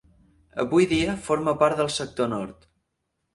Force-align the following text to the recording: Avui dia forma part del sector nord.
Avui 0.63 0.87
dia 0.93 1.15
forma 1.27 1.53
part 1.65 1.83
del 1.83 1.93
sector 1.97 2.33
nord. 2.33 2.67